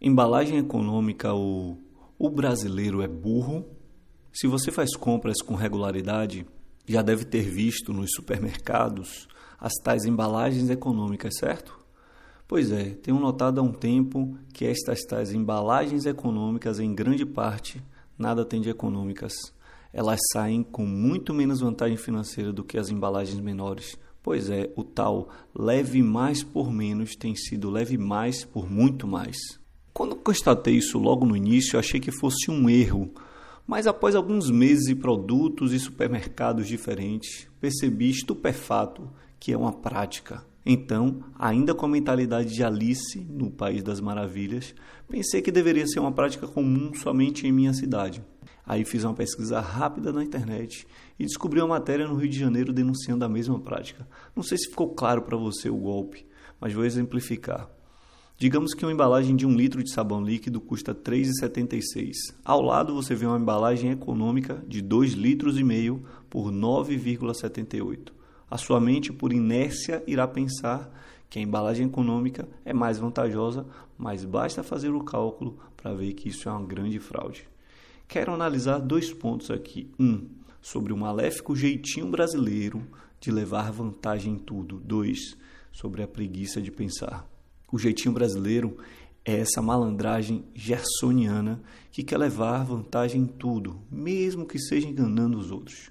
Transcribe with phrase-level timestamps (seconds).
[0.00, 1.76] Embalagem econômica ou
[2.16, 3.66] o brasileiro é burro?
[4.32, 6.46] Se você faz compras com regularidade,
[6.86, 9.26] já deve ter visto nos supermercados
[9.58, 11.76] as tais embalagens econômicas, certo?
[12.46, 17.82] Pois é, tenho notado há um tempo que estas tais embalagens econômicas, em grande parte,
[18.16, 19.32] nada têm de econômicas.
[19.92, 23.98] Elas saem com muito menos vantagem financeira do que as embalagens menores.
[24.22, 29.36] Pois é, o tal leve mais por menos tem sido leve mais por muito mais.
[30.28, 33.10] Constatei isso logo no início, achei que fosse um erro,
[33.66, 39.08] mas após alguns meses e produtos e supermercados diferentes, percebi estupefato
[39.40, 40.44] que é uma prática.
[40.66, 44.74] Então, ainda com a mentalidade de Alice no País das Maravilhas,
[45.08, 48.22] pensei que deveria ser uma prática comum somente em minha cidade.
[48.66, 50.86] Aí fiz uma pesquisa rápida na internet
[51.18, 54.06] e descobri uma matéria no Rio de Janeiro denunciando a mesma prática.
[54.36, 56.26] Não sei se ficou claro para você o golpe,
[56.60, 57.77] mas vou exemplificar.
[58.40, 62.12] Digamos que uma embalagem de um litro de sabão líquido custa R$ 3,76.
[62.44, 68.12] Ao lado você vê uma embalagem econômica de 2 litros e meio por R$ 9,78.
[68.48, 70.88] A sua mente, por inércia, irá pensar
[71.28, 73.66] que a embalagem econômica é mais vantajosa,
[73.98, 77.48] mas basta fazer o cálculo para ver que isso é uma grande fraude.
[78.06, 79.90] Quero analisar dois pontos aqui.
[79.98, 80.28] Um,
[80.62, 82.86] sobre o maléfico jeitinho brasileiro
[83.20, 84.78] de levar vantagem em tudo.
[84.78, 85.36] Dois,
[85.72, 87.28] sobre a preguiça de pensar.
[87.70, 88.78] O jeitinho brasileiro
[89.24, 95.50] é essa malandragem gersoniana que quer levar vantagem em tudo, mesmo que seja enganando os
[95.50, 95.90] outros.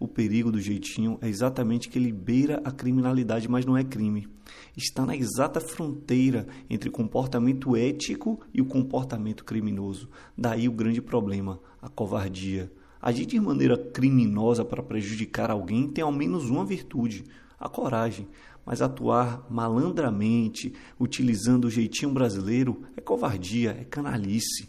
[0.00, 4.26] O perigo do jeitinho é exatamente que ele beira a criminalidade, mas não é crime.
[4.74, 10.08] Está na exata fronteira entre o comportamento ético e o comportamento criminoso.
[10.36, 12.72] Daí o grande problema, a covardia.
[13.02, 17.24] Agir de maneira criminosa para prejudicar alguém tem ao menos uma virtude,
[17.60, 18.28] a coragem,
[18.68, 24.68] mas atuar malandramente, utilizando o jeitinho brasileiro, é covardia, é canalice.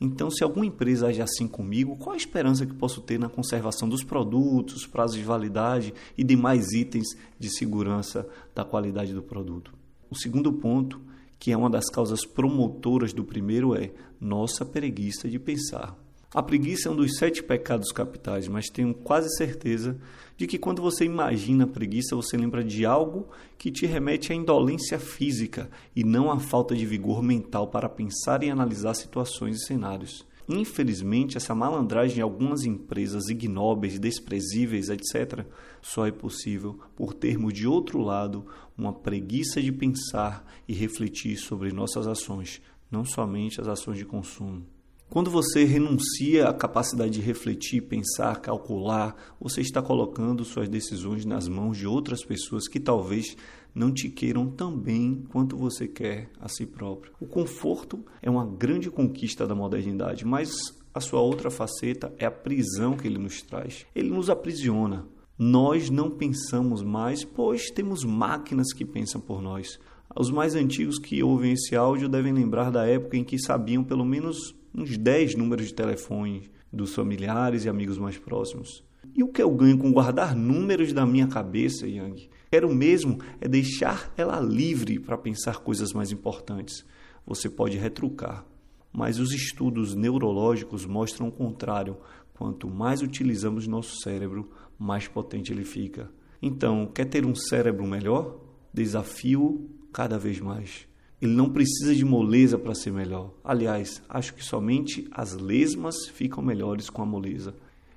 [0.00, 3.88] Então, se alguma empresa age assim comigo, qual a esperança que posso ter na conservação
[3.88, 7.06] dos produtos, prazos de validade e demais itens
[7.38, 9.72] de segurança da qualidade do produto?
[10.10, 11.00] O segundo ponto,
[11.38, 15.96] que é uma das causas promotoras do primeiro, é nossa preguiça de pensar.
[16.34, 19.98] A preguiça é um dos sete pecados capitais, mas tenho quase certeza
[20.36, 24.34] de que quando você imagina a preguiça, você lembra de algo que te remete à
[24.34, 29.64] indolência física e não à falta de vigor mental para pensar e analisar situações e
[29.64, 30.26] cenários.
[30.46, 35.46] Infelizmente, essa malandragem em algumas empresas ignóbeis, desprezíveis, etc.,
[35.80, 38.44] só é possível por termos de outro lado
[38.76, 44.62] uma preguiça de pensar e refletir sobre nossas ações, não somente as ações de consumo.
[45.10, 51.48] Quando você renuncia à capacidade de refletir, pensar, calcular, você está colocando suas decisões nas
[51.48, 53.34] mãos de outras pessoas que talvez
[53.74, 57.10] não te queiram tão bem quanto você quer a si próprio.
[57.18, 60.50] O conforto é uma grande conquista da modernidade, mas
[60.92, 63.86] a sua outra faceta é a prisão que ele nos traz.
[63.94, 65.06] Ele nos aprisiona.
[65.38, 69.78] Nós não pensamos mais, pois temos máquinas que pensam por nós.
[70.16, 74.04] Os mais antigos que ouvem esse áudio devem lembrar da época em que sabiam pelo
[74.04, 78.84] menos uns 10 números de telefone dos familiares e amigos mais próximos.
[79.14, 82.28] E o que eu ganho com guardar números da minha cabeça, Yang?
[82.50, 86.84] Quero mesmo é deixar ela livre para pensar coisas mais importantes.
[87.26, 88.46] Você pode retrucar,
[88.92, 91.96] mas os estudos neurológicos mostram o contrário.
[92.34, 96.10] Quanto mais utilizamos nosso cérebro, mais potente ele fica.
[96.40, 98.40] Então, quer ter um cérebro melhor?
[98.72, 100.86] Desafio cada vez mais.
[101.20, 103.34] Ele não precisa de moleza para ser melhor.
[103.42, 107.52] Aliás, acho que somente as lesmas ficam melhores com a moleza.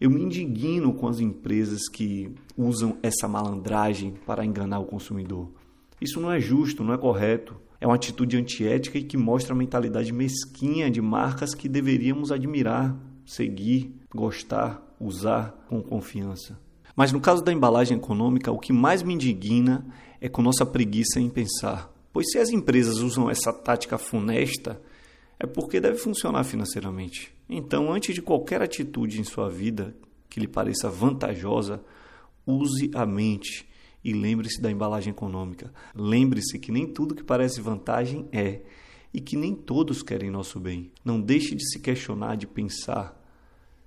[0.00, 5.48] Eu me indigno com as empresas que usam essa malandragem para enganar o consumidor.
[6.00, 7.54] Isso não é justo, não é correto.
[7.80, 12.92] É uma atitude antiética e que mostra a mentalidade mesquinha de marcas que deveríamos admirar,
[13.24, 16.58] seguir, gostar, usar com confiança.
[16.96, 19.86] Mas no caso da embalagem econômica, o que mais me indigna
[20.20, 21.92] é com nossa preguiça em pensar.
[22.12, 24.80] Pois se as empresas usam essa tática funesta,
[25.38, 27.34] é porque deve funcionar financeiramente.
[27.48, 29.96] Então, antes de qualquer atitude em sua vida
[30.30, 31.84] que lhe pareça vantajosa,
[32.46, 33.68] use a mente
[34.04, 35.72] e lembre-se da embalagem econômica.
[35.94, 38.60] Lembre-se que nem tudo que parece vantagem é
[39.12, 40.90] e que nem todos querem nosso bem.
[41.04, 43.23] Não deixe de se questionar, de pensar.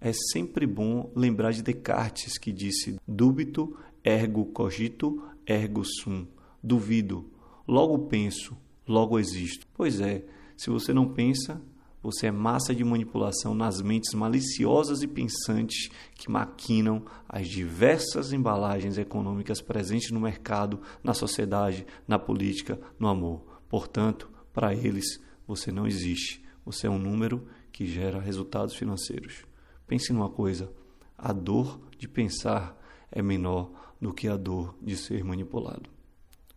[0.00, 6.26] É sempre bom lembrar de Descartes que disse: dubito ergo cogito ergo sum.
[6.62, 7.30] Duvido,
[7.66, 8.56] logo penso,
[8.86, 9.66] logo existo.
[9.74, 10.24] Pois é,
[10.56, 11.60] se você não pensa,
[12.02, 18.98] você é massa de manipulação nas mentes maliciosas e pensantes que maquinam as diversas embalagens
[18.98, 23.42] econômicas presentes no mercado, na sociedade, na política, no amor.
[23.68, 26.44] Portanto, para eles, Você não existe.
[26.62, 29.47] Você é um número que gera resultados financeiros.
[29.88, 30.70] Pense numa coisa:
[31.16, 32.78] a dor de pensar
[33.10, 35.90] é menor do que a dor de ser manipulado.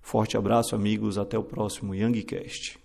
[0.01, 1.18] Forte abraço, amigos.
[1.18, 2.81] Até o próximo Youngcast.